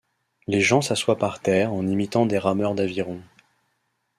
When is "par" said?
1.19-1.41